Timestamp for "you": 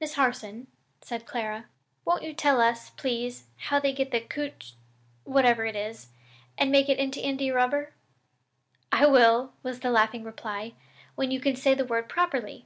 2.22-2.32, 11.30-11.38